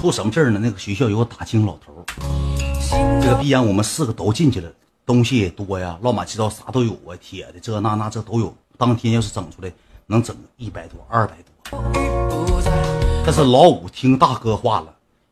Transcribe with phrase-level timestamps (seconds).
[0.00, 0.58] 出什么事儿呢？
[0.58, 2.02] 那个学校有个打更老头，
[3.20, 4.72] 这个必然我们四个都进去了，
[5.04, 8.56] 东西也多呀，乱七八糟啥都有啊，铁的这那那这都有。
[8.78, 9.70] 当天要是整出来，
[10.06, 11.82] 能整一百多、二百多。
[13.26, 14.86] 但是老五听大哥话了，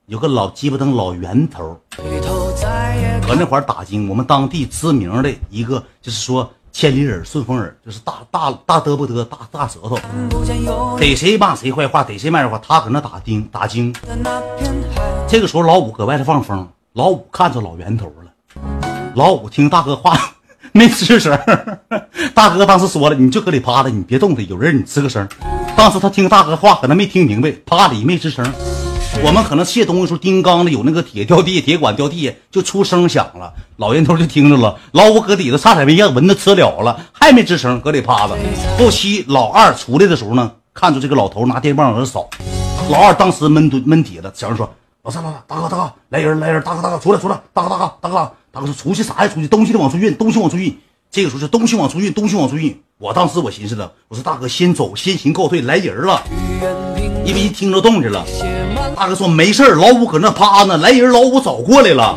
[0.04, 9.98] 有个老鸡巴灯老圆头，搁那块儿打更，我们当地知名的一个就是说千里耳、顺风耳，就是大大大嘚不嘚、大大舌头，
[10.96, 13.92] 逮谁骂谁坏话，逮谁骂人话，他搁那打钉打精。
[15.26, 20.16] 这个时候老五搁外头放风，老五看着老袁头了，老五听大哥话。
[20.70, 21.36] 没吱声，
[22.32, 25.28] 大哥当时说了，你就搁里趴着，你别动他，有人你吱个声。
[25.74, 28.44] 当时他听大哥话，可能没听明白，趴里没吱声。
[29.24, 33.52] 我们可能卸东西时候，钉钢的有那个铁掉地，铁管掉地，就出声响了。
[33.76, 38.36] 老烟头就听着了，老五搁底下差点没让蚊子吃了了，还没吱声，搁里趴着。
[38.78, 42.28] 后期老二出来的时候呢，看着这个老头拿电棒搁那扫，
[42.90, 49.28] 老二当时闷蹲闷底了，小声说：“老三老大哥大哥来人来人，大哥大哥出来出来，大哥大哥大哥。”大哥说：“出去啥呀？
[49.28, 50.78] 出去东西得往出运，东西往出运。
[51.10, 52.80] 这个时候是东西往出运，东西往出运。
[52.98, 56.22] 我当时我寻思了，我说大哥先走，先行告退，来人了。
[57.28, 58.24] 因为一听着动静了，
[58.96, 62.16] 大哥说没事老五搁那趴呢，来人，老五早过来了。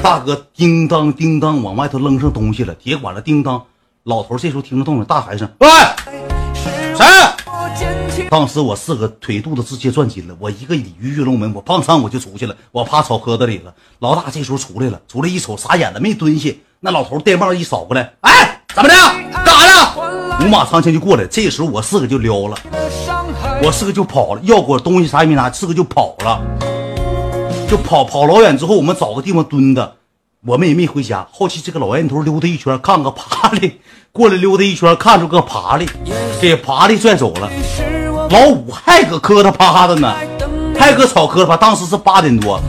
[0.00, 3.60] 大哥叮当叮当往外头扔上东西了，铁管了叮当。
[4.04, 5.68] 老头这时候听着动静，大喊一声：喂，
[6.96, 7.04] 谁？”
[8.30, 13.74] 当时我四个腿肚子直接转筋了，我一个鲤鱼跃龙门，我胖上我就出去了，我趴草棵子里了。
[13.98, 16.48] 老大这时候出来了，出来一瞅傻眼了，没蹲下。
[16.78, 18.94] 那老头电棒一扫过来，哎，怎么的？
[19.44, 20.38] 干啥呢？
[20.42, 21.26] 五马长枪就过来。
[21.26, 22.56] 这时候我四个就撩了，
[23.62, 26.40] 我四个就跑了，要过东西啥也没拿，四个就跑了，
[27.68, 29.94] 就跑跑老远之后，我们找个地方蹲着，
[30.46, 31.26] 我们也没回家。
[31.32, 33.72] 后期这个老烟头溜达一圈，看个爬的
[34.12, 35.86] 过来溜达一圈，看着个爬的，
[36.40, 37.50] 给爬的拽走了。
[38.30, 40.14] 老五还搁磕他趴着呢，
[40.78, 41.56] 还搁草磕他趴。
[41.56, 42.60] 当时是八点多，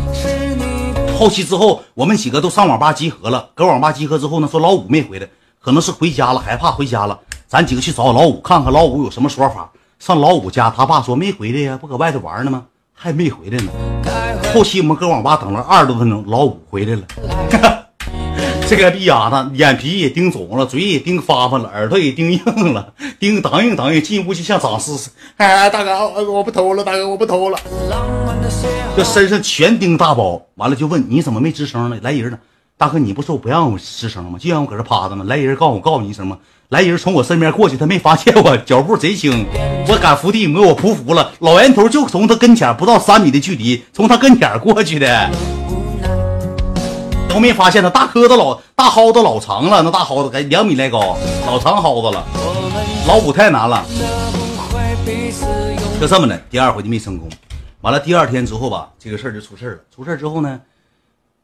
[1.17, 3.49] 后期之后我们几个都上网吧集合了。
[3.53, 5.27] 搁网吧集合之后呢，说老五没回来，
[5.61, 7.19] 可能是回家了，害怕回家了。
[7.47, 9.69] 咱几个去找老五，看看老五有什么说法。
[9.99, 12.65] 上老五家，他爸说没回来呀，不搁外头玩呢吗？
[12.93, 13.71] 还没回来呢。
[14.53, 17.01] 后期我们搁网吧等了二十多分钟，老五回来了。
[18.65, 25.11] 这个逼丫头眼皮也盯肿了，嘴也盯发发了，耳朵也盯硬了，盯当硬当硬，进屋就像长虱子。
[25.35, 27.59] 哎，大哥，我不偷了，大哥，我不偷了。
[28.95, 31.97] 这身上全盯大包，完了就问你怎么没吱声呢？
[32.01, 32.39] 来人了，
[32.79, 34.39] 大哥，你不说不让我吱声吗？
[34.39, 35.25] 就让我搁这趴着吗？
[35.27, 36.37] 来人，告诉我告诉你一声吗？
[36.69, 39.45] 来人从我身边过去，他没发现我，脚步贼轻，
[39.89, 41.29] 我敢伏地，给我匍匐了。
[41.39, 45.29] 老烟头就从他跟前不到三米的距离，从他跟前过去的。
[47.27, 52.25] 都没发现他大疙瘩老大蒿子老长了，那大蒿子该两米来高，老长蒿子了。
[53.09, 53.83] 老五太难了，
[55.99, 57.29] 就这么的，第二回就没成功。
[57.81, 59.79] 完了第二天之后吧，这个事儿就出事了。
[59.93, 60.61] 出事之后呢，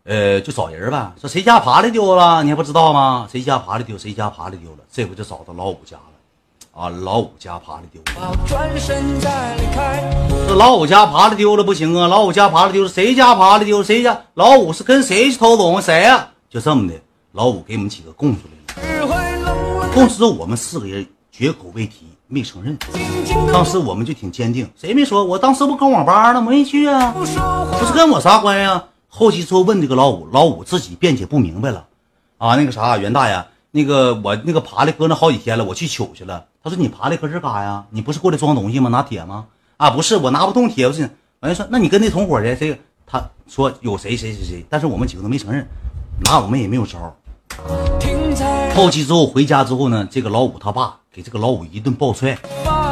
[0.06, 3.28] 呃，就找人吧，说谁家爬的丢了，你还不知道吗？
[3.32, 4.78] 谁家爬的丢，谁家爬的丢了。
[4.92, 6.80] 这回就找到老五家了。
[6.80, 8.38] 啊，老五家爬的丢了，
[10.48, 12.08] 这老五家爬的丢了不行啊！
[12.08, 13.84] 老五家爬的丢了，谁家爬的丢了？
[13.84, 15.88] 谁家老五是跟谁去偷东西？
[15.88, 16.28] 谁呀？
[16.52, 16.94] 就这么的，
[17.32, 18.42] 老五给我们几个供出
[18.78, 19.90] 来了。
[19.92, 22.78] 供出，我们四个人绝口未提，没承认。
[23.52, 25.24] 当时我们就挺坚定，谁没说？
[25.24, 28.84] 我当时不跟网吧呢，没去啊，不是跟我啥关系啊？
[29.18, 31.86] 后期之后问这个老五，老五自己辩解不明白了。
[32.38, 33.46] 啊，那个啥，袁大爷。
[33.72, 36.48] 那个我那个爬的搁那好几天了，我去取去了。
[36.62, 37.86] 他说你爬的搁这干啥呀？
[37.92, 38.90] 你不是过来装东西吗？
[38.90, 39.46] 拿铁吗？
[39.78, 40.86] 啊，不是，我拿不动铁。
[40.86, 41.10] 我是
[41.40, 42.54] 完了说，那你跟那同伙去。
[42.60, 42.78] 这个
[43.08, 45.66] 他说有谁谁谁谁，但是我们几个都没承认，
[46.26, 47.16] 那我们也没有招。
[48.76, 52.38] 后期之后回家之后呢，这个老五他爸给这个老五一顿暴踹，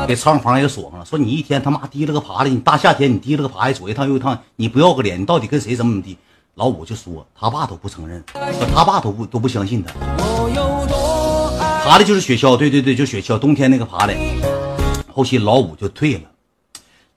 [0.07, 1.05] 给仓房也锁上了。
[1.05, 6.17] 说你一天他妈提了个爬的，你大夏天你提了个爬的，左一趟右一趟，你不要个脸，你到底跟谁怎么怎么地？
[6.55, 8.23] 老五就说他爸都不承认，
[8.75, 9.93] 他爸都不都不相信他。
[11.83, 14.13] 爬的就是雪橇，对对对，就雪橇，冬天那个爬的。
[15.11, 16.21] 后期老五就退了，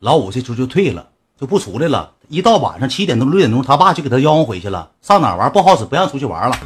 [0.00, 1.06] 老五这出就退了，
[1.38, 2.12] 就不出来了。
[2.28, 6.58] 一到晚上七点钟六点钟，他爸就给他吆喝回去了，上哪玩不好使，不让出去玩了。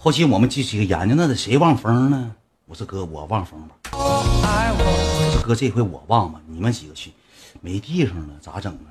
[0.00, 2.32] 后期我们这几个研究，那得谁望风呢？
[2.66, 5.11] 我说哥，我望风吧。
[5.42, 7.12] 哥，这回我忘了，你们几个去，
[7.60, 8.88] 没地方了，咋整啊？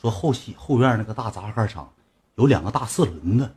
[0.00, 1.90] 说后期后院那个大杂杆厂。
[2.36, 3.50] 有两个大四轮子，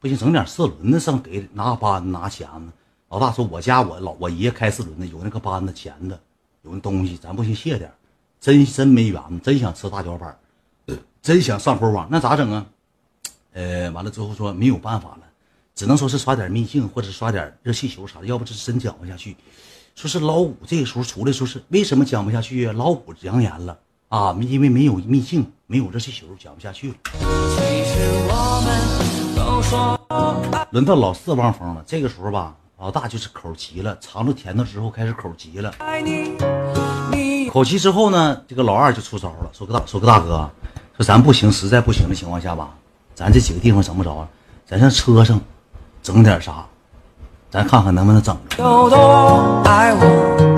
[0.00, 2.72] 不行，整点四轮子上给拿班拿钳子。
[3.08, 6.18] 老大说：“我家我老我爷爷开四轮子，有那个班子钳子，
[6.62, 7.88] 有那东西，咱不行卸点
[8.40, 10.36] 真真没缘子，真想吃大脚板，
[11.22, 12.66] 真想上坡网，那咋整啊？
[13.52, 15.22] 呃，完了之后说没有办法了，
[15.76, 19.36] 只能说是刷点秘境或者刷点热气球啥的，要不这真讲不下去。
[19.94, 22.72] 说是老五这个时候出来，说是为什么讲不下去啊？
[22.72, 23.76] 老五扬言了，
[24.08, 26.94] 啊，因为没有秘境，没有热气球，讲不下去了。
[30.70, 35.74] 轮到老四望风了，这个时候吧，老大就是口急了，尝着甜头之后开始口急了。
[37.50, 40.48] 口急之后呢，这个老二就出招了，说个大说个大哥，
[40.96, 42.74] 说咱不行，实在不行的情况下吧，
[43.14, 44.26] 咱这几个地方整不着，
[44.64, 45.38] 咱上车上
[46.02, 46.64] 整点啥，
[47.50, 48.56] 咱看看能不能整着。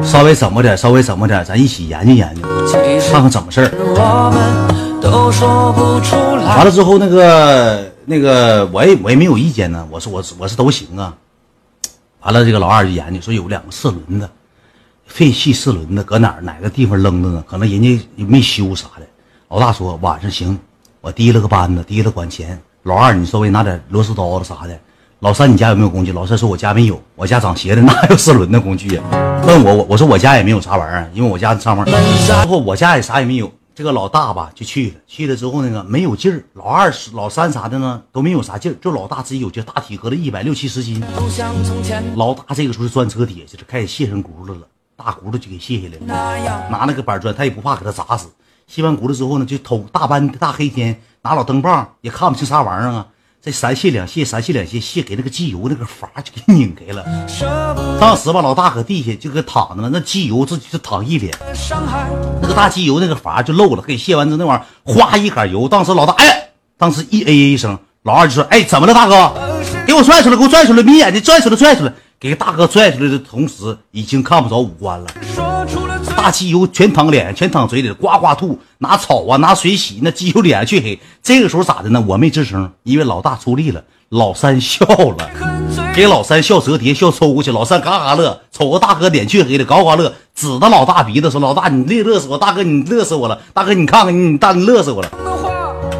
[0.04, 2.42] 稍微怎么点，稍微怎么点，咱一起研究研究，
[3.10, 3.70] 看看怎么事儿。
[6.44, 11.16] 完了之后，那个那个，我也我也没有意见呢，我说我我是都行啊。
[12.20, 14.28] 完了，这个老二就研究说有两个四轮的。
[15.06, 17.42] 废弃四轮的搁哪儿哪个地方扔着呢？
[17.46, 19.06] 可能人家没修啥的。
[19.48, 20.58] 老大说晚上行，
[21.00, 22.60] 我提了个班子，提了管钱。
[22.82, 24.78] 老二你稍微拿点螺丝刀子啥的。
[25.22, 26.12] 老三你家有没有工具？
[26.12, 29.40] 老三说我家没有，我家长鞋的 哪有四轮的工具啊？
[29.46, 33.48] 问我我我说我家也没有啥玩意儿，因为我家上面之后我家也啥也没有。
[33.72, 36.44] 这个老大吧就去了，去了之后那个没有劲儿。
[36.54, 41.00] 老二老三啥的呢都没有啥劲儿，就老大自己有劲，大体格子一百六七十斤。
[42.16, 44.66] 老大这个时候钻车底下去了，开始卸上轱辘了。
[44.96, 48.28] 大轱辘就给卸下来了，拿那个板砖，他也不怕给他砸死。
[48.66, 53.06] 卸完轱辘之后呢，就偷大半大黑天拿老灯棒，也看不清啥玩意儿啊。
[53.44, 57.04] 这三卸两卸，三卸两卸，卸给那个机油那个阀就给拧开了。
[58.00, 61.34] 当时吧，老大搁地下就搁躺着了，那机油自己就淌一脸，
[62.40, 63.82] 那个大机油那个阀就漏了。
[63.82, 69.51] 给卸完之后，那玩意儿哗一杆油，当时老大哎，当时一哎一声，老二就说：“哎，怎么了，大哥？
[69.86, 71.92] 给我拽出来，给我拽出来，眯眼睛拽出来，拽出来。”
[72.22, 75.06] 给大哥拽出来的同时，已经看不着五官了。
[76.16, 78.56] 大机油全淌脸，全淌嘴里，呱呱吐。
[78.78, 81.00] 拿草啊，拿水洗，那机油脸黢黑。
[81.20, 82.00] 这个时候咋的呢？
[82.06, 83.82] 我没吱声，因为老大出力了。
[84.10, 85.30] 老三笑了，
[85.96, 87.50] 给老三笑折叠，笑抽过去。
[87.50, 92.38] 老三嘎嘎乐，瞅个大哥脸黢黑的，嘎嘎乐，指着老大鼻子说：“老大，你乐乐死我！
[92.38, 93.40] 大哥，你乐死我了！
[93.52, 95.10] 大哥，你看看你，大你乐死我了。”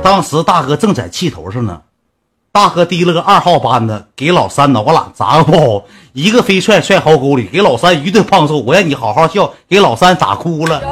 [0.05, 1.81] 当时大哥正在气头上呢。
[2.54, 8.58] 大哥提了个二号班子，给老三脑瓜子砸个不好，一个飞踹踹壕沟里，给老三一顿胖揍。
[8.58, 10.82] 我让你好好笑，给老三打哭了，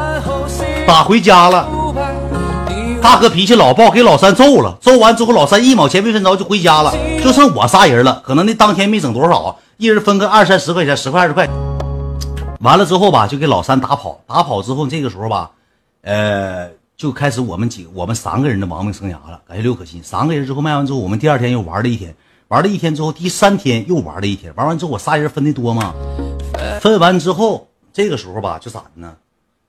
[0.87, 1.69] 打回家了。
[3.03, 4.79] 大哥脾气老暴，给老三揍了。
[4.81, 8.23] 揍完之后，老三一毛钱没分着就回家了，就剩我仨人了。
[8.25, 11.47] 可能那当天没整多少，一人分个二三十块钱，十块二十块。
[12.61, 15.51] 完了之后吧，就给老三打跑，打跑之后，这个时候吧，
[16.05, 16.71] 呃。
[17.01, 19.41] 就开始我们几个，我们三个人的亡命生涯了。
[19.49, 22.15] 感谢刘可心，三个人之后卖完之后，我们第二天又玩了一天，
[22.49, 24.55] 玩了一天之后，第三天又玩了一天。
[24.55, 25.95] 玩完之后，我仨人分的多嘛，
[26.83, 29.17] 分完之后，这个时候吧，就咋的呢？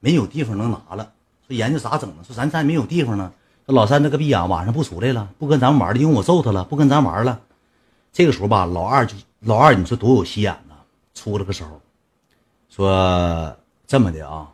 [0.01, 1.09] 没有地方能拿了，
[1.47, 2.15] 说研究咋整呢？
[2.27, 3.31] 说咱咱没有地方呢。
[3.67, 7.39] 老三那个逼养晚上不出来了，不跟咱们玩了，因为我揍他了，不跟咱玩了。
[8.11, 10.75] 这个时候吧，老二就老二，你说多有心眼呢？
[11.13, 11.63] 出了个手，
[12.69, 13.55] 说
[13.87, 14.49] 这么的啊，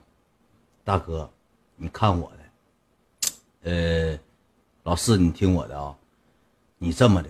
[0.84, 1.28] 大哥，
[1.76, 2.32] 你看我。
[3.68, 4.18] 呃，
[4.84, 5.94] 老四，你听我的啊，
[6.78, 7.28] 你这么的，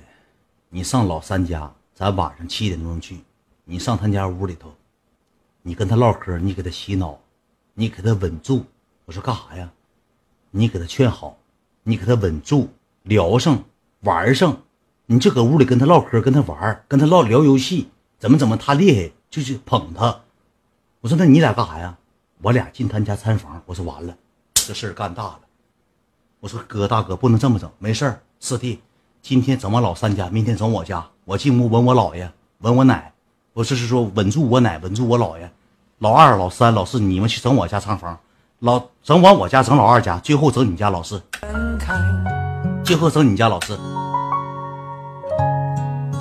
[0.69, 3.18] 你上老三家，咱晚上七点钟去，
[3.66, 4.72] 你上他家屋里头，
[5.63, 7.18] 你跟他唠嗑，你给他洗脑，
[7.74, 8.63] 你给他稳住。
[9.06, 9.72] 我说干啥呀？
[10.51, 11.39] 你给他劝好，
[11.81, 12.69] 你给他稳住，
[13.01, 13.63] 聊上
[14.01, 14.62] 玩上，
[15.07, 20.22] 你就搁屋里跟他唠嗑，跟他玩，跟他唠聊游戏，怎么怎么他厉害，就是捧他。
[21.01, 21.98] 我说那你俩干啥呀？
[22.44, 23.60] 我俩进他家餐房。
[23.66, 24.16] 我说完了，
[24.54, 25.40] 这事儿干大了。
[26.47, 28.80] 我说哥大哥不能这么整，没事儿，四弟，
[29.21, 33.11] 今天整我老三家，明天整我家，我进屋稳我姥爷，稳我奶，
[33.51, 35.51] 我这是说稳住我奶，稳住我姥爷，
[35.99, 38.18] 老二、老三、老四，你们去整我家仓房，
[38.59, 41.21] 老整完我家，整老二家，最后整你家老四，
[42.85, 43.77] 最后整你家老四，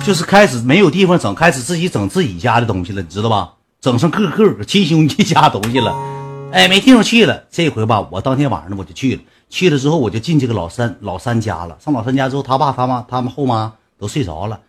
[0.03, 3.53] 就是开始没有地方整，开始自己整自己家的东西了，你知道吧？
[3.79, 5.95] 整上个个亲兄弟家东西了，
[6.49, 9.21] 哎，没地方去了，这回吧，我当天晚上我就去了。
[9.49, 11.77] 去了之后，我就进这个老三老三家了。
[11.79, 14.59] 上老三家之后，他爸他妈他们后妈都睡着了，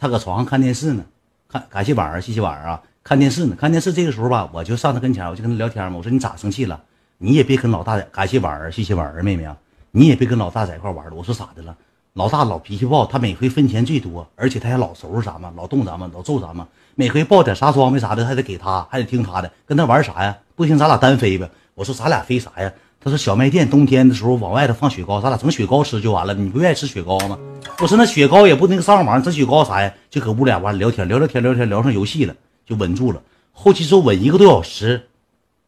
[0.00, 1.04] 他搁床上看电视呢。
[1.48, 2.82] 看，感谢婉儿，谢谢婉儿啊！
[3.04, 3.92] 看电视呢，看电视。
[3.92, 5.96] 这个时候吧，我就上他跟前，我就跟他聊天嘛。
[5.98, 6.82] 我说你咋生气了？
[7.18, 9.56] 你也别跟老大感谢婉儿，谢谢婉儿妹妹啊！
[9.92, 11.12] 你也别跟老大在一块玩了。
[11.14, 11.76] 我说咋的了？
[12.14, 16.66] 老大老脾气暴，他每回分钱最多，而且他还老收拾咱们，老动咱们，老揍咱们。
[16.94, 19.52] 每回爆点啥装备啥的，还得给他，还得听他的。
[19.64, 20.36] 跟他玩啥呀？
[20.56, 21.50] 不行，咱俩单飞呗。
[21.74, 22.72] 我说咱俩飞啥呀？
[22.98, 26.32] 他说小卖店冬天的时候往外头放雪糕，咱俩整雪糕吃就完了。
[26.32, 27.38] 你不愿意吃雪糕吗？
[27.78, 29.92] 我说那雪糕也不那个上网整雪糕啥呀？
[30.08, 32.34] 就搁屋里玩聊天，聊聊天，聊天聊上游戏了，
[32.64, 33.20] 就稳住了。
[33.52, 35.08] 后期说稳一个多小时，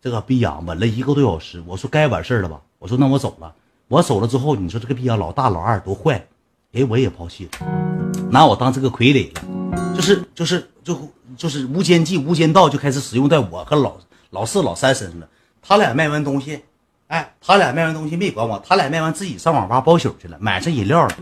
[0.01, 1.63] 这个逼养稳了一个多小时。
[1.67, 2.63] 我说该完事了吧？
[2.79, 3.55] 我说那我走了。
[3.89, 6.27] 我走了之后，你说这个逼养老大老二多坏，
[6.73, 10.99] 给我也抛弃了，拿我当这个傀儡了，就是就是就
[11.37, 13.93] 就是无间计无间道就开始使用在我和老
[14.31, 15.29] 老四老三身上了。
[15.63, 16.63] 他俩卖完东西。
[17.09, 21.17] 哎，他俩卖完东西没管我，他俩卖完自己上网吧包宿去了，买上饮料了。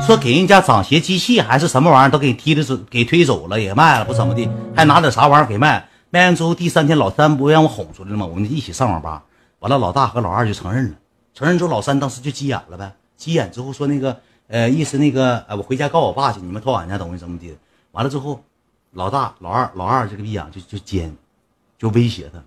[0.00, 5.88] 说给人家长鞋机器还是什么玩意儿，都给踢的走，给推走了，也卖了，不怎么的，还拿点啥玩意儿给卖。
[6.10, 8.26] 卖完之后，第三天老三不让我哄出来了吗？
[8.26, 9.22] 我们就一起上网吧。
[9.60, 10.96] 完了，老大和老二就承认了。
[11.32, 12.92] 承认之后，老三当时就急眼了呗。
[13.16, 17.56] 急眼之后说那个，呃，意思那个，呃，我回家告我爸去，你们偷俺家东西怎么的？
[17.92, 18.44] 完了之后，
[18.90, 21.16] 老大、老二、老二这个逼样就就奸，
[21.82, 22.38] 就威胁他。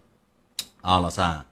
[0.89, 1.46] 啊，老三，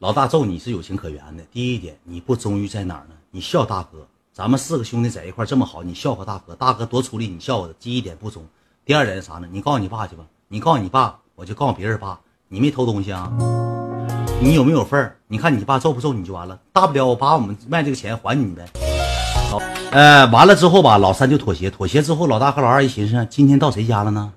[0.00, 1.42] 老大揍你是有情可原的。
[1.50, 3.14] 第一点，你不忠于在哪儿呢？
[3.30, 4.06] 你笑大哥。
[4.34, 7.72] 咱们四个兄弟在一块这么好，你笑话大哥，大哥多出力，你笑话他。
[7.80, 8.44] 第一点不忠，
[8.84, 9.48] 第二点是啥呢？
[9.50, 13.32] 你告诉你爸去吧，你告诉你爸，我就告诉别人爸，你没偷东西啊？
[14.42, 15.16] 你有没有份儿？
[15.26, 18.68] 你看你爸揍不揍你就完了，大不了我把我们卖这个钱还你呗。
[19.50, 19.58] 好，
[19.90, 24.30] 呃，完了之后吧，老三就妥协，妥协之后，老大和老二一寻思，今天到谁家了呢？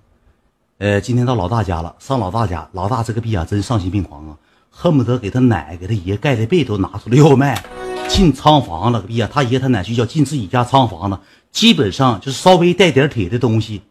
[0.79, 4.35] 呃，今天到老大家了，上老大家，老大这个逼啊，真丧心病狂啊，
[4.69, 7.63] 恨不得给他奶给他爷盖的被都拿出来要卖。
[8.09, 9.29] 进仓房了，个逼啊！
[9.31, 13.81] 他爷他奶睡觉，进自己家仓房了，基本上就是稍微带点铁的东西，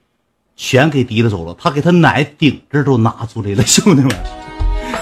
[0.55, 1.57] 全给提溜走了。
[1.59, 4.11] 他给他奶顶子都拿出来了，兄弟们，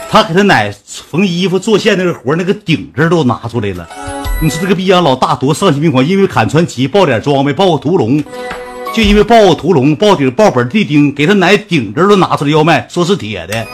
[0.08, 3.88] 他给他奶缝衣服做线那个活那个顶子都拿出来了。
[4.40, 8.22] 你说这个逼样老大多丧心病狂，因为砍传奇爆点装备，爆个屠龙，
[8.92, 13.66] 就因为爆个屠龙，爆顶爆本地钉，给他奶顶子都拿出来要卖，说是铁的，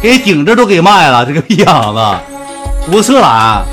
[0.00, 1.26] 给顶子都给卖了。
[1.26, 3.66] 这个逼样子多色懒。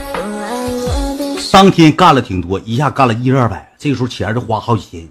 [1.52, 3.72] 当天干了挺多，一下干了一二百。
[3.78, 5.08] 这个时候钱就花好几天，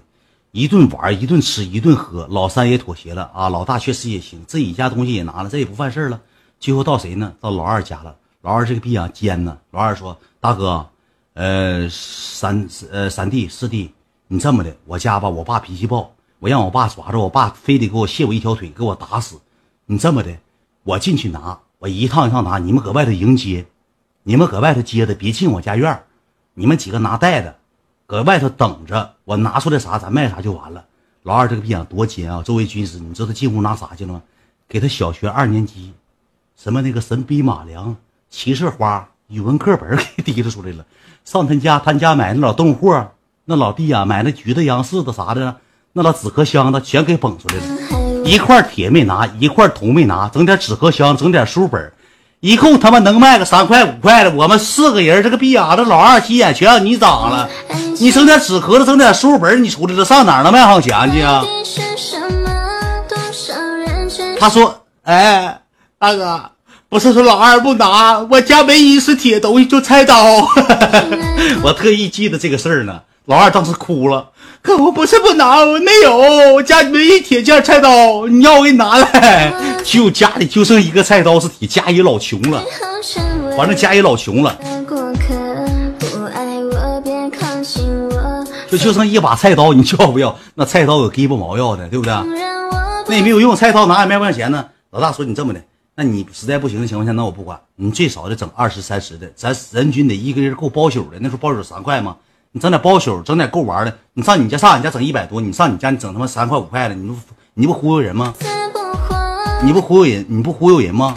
[0.51, 2.27] 一顿玩，一顿吃，一顿喝。
[2.29, 6.19] 老三也妥协了啊，老大确实也行，自己家东西也拿了，这也不犯事了。
[6.59, 7.33] 最后到谁呢？
[7.39, 8.15] 到老二家了。
[8.41, 9.57] 老二这个逼啊奸呢。
[9.71, 10.85] 老二说：“大哥，
[11.33, 13.89] 呃，三呃三弟四弟，
[14.33, 19.39] 你这么的，我家吧，我爸脾气暴，我让我爸抓着，我爸非得给我卸我一条腿，给我打死。
[19.85, 20.35] 你这么的，
[20.81, 23.67] 我进去拿，我一趟一趟拿，你们搁外头迎接，
[24.23, 26.03] 你们搁外头接的，别进我家院。”
[26.55, 27.53] 你们几个拿袋子，
[28.07, 30.83] 搁外头等着，我拿出来啥，咱卖啥就完了。
[31.21, 32.41] 老二这个逼样多奸啊！
[32.41, 34.23] 作为军师，你知道他进屋拿啥去了吗？
[34.67, 35.93] 给他小学二年级，
[36.55, 37.95] 什么那个神笔马良、
[38.31, 40.83] 七色花语文课本给提溜出来了。
[41.23, 43.11] 上他家，他家买那老冻货，
[43.45, 45.57] 那老弟呀，买那橘子、杨柿子啥的，
[45.91, 48.23] 那老纸壳箱子全给捧出来了。
[48.23, 51.91] 一块铁没拿，一块铜没拿，整点纸壳箱，整点书本。
[52.39, 57.49] 一共他妈能卖个三块五块的，我们四个人这个逼样子，老二急眼全让你长了。
[57.99, 61.43] 你整点纸壳子，整点书本，你出来了上哪儿能卖上钱去啊？
[64.39, 65.59] 他说：“哎，
[65.99, 66.41] 大哥，
[66.87, 70.15] 不是说老二不拿，我家唯一是铁东西就菜刀。
[71.61, 73.01] 我特意记得这个事儿呢。
[73.25, 74.29] 老二当时哭了。”
[74.61, 79.53] 可我不是不拿，我没有，我家里没一铁件菜刀，你要我给你拿来。
[79.83, 82.63] 就家里就剩一个菜刀是铁，家也老穷了，
[83.57, 84.57] 反正家也老穷了，
[88.71, 90.33] 就就剩一把菜刀，你要不要？
[90.55, 92.13] 那菜刀有鸡巴毛要的，对不对？
[93.09, 94.65] 那也没有用，菜刀哪也卖不上钱呢。
[94.91, 95.61] 老大说你这么的，
[95.95, 101.17] 那你实在不行的情况下，那我不管你，最少得整二十三十的，咱人均得一个人够包宿的。
[101.19, 102.15] 那时候包宿三块吗？
[102.55, 103.97] 你整点包宿，整点够玩的。
[104.13, 107.17] 你上你家上俺家整一百多，你上你家你整他妈三块五块的，你不
[107.55, 108.31] 你不忽悠人吗？
[109.63, 111.15] 你不忽悠人，你不忽悠人吗？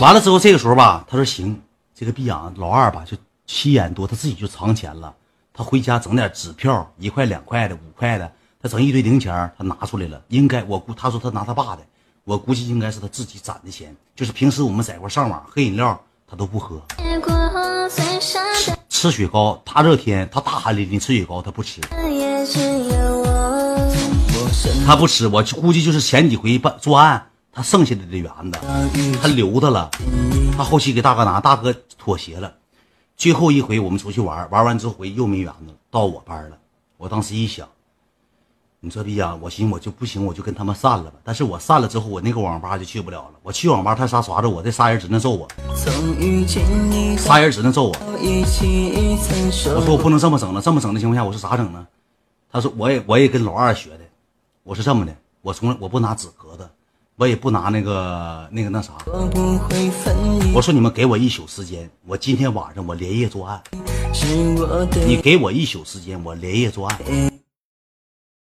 [0.00, 1.60] 完了之后，这个时候吧，他说行，
[1.94, 3.14] 这个逼养老二吧就
[3.46, 5.14] 七眼多，他自己就藏钱了。
[5.52, 10.22] 他回家整点纸票，一块两块的，五块的，他整一堆零钱，他拿出来了。
[10.28, 11.82] 应该我估他说他拿他爸的，
[12.24, 13.94] 我估计应该是他自己攒的钱。
[14.16, 16.80] 就是平时我们在一块上网喝饮料，他都不喝。
[19.00, 21.80] 吃雪糕，大热天，他大汗淋漓吃雪糕，他不吃，
[24.86, 25.26] 他不吃。
[25.26, 28.58] 我估计就是前几回办作案，他剩下的的圆子，
[29.22, 29.90] 他留着了。
[30.54, 32.52] 他后期给大哥拿，大哥妥协了。
[33.16, 36.58] 最后一回我们出去玩，玩完之后回又没圆子，到我班了。
[36.98, 37.66] 我当时一想。
[38.82, 39.36] 你这逼呀！
[39.42, 41.18] 我寻我就不行，我就跟他们散了吧。
[41.22, 43.32] 但是我散了之后，我那个网吧就去不了了。
[43.42, 45.46] 我去网吧，他仨耍着我，这仨人只能揍我，
[47.18, 47.96] 仨人只能揍我。
[49.74, 51.86] 我说我不能这么整了，这么整的情况下，我是咋整呢？
[52.50, 54.00] 他说我也我也跟老二学的，
[54.62, 56.66] 我是这么的，我从来我不拿纸壳子，
[57.16, 58.94] 我也不拿那个那个那啥。
[60.54, 63.62] 我说你们给我一宿时间，我今天晚上我连夜作案。
[65.06, 67.29] 你给我一宿时间，我连夜作案。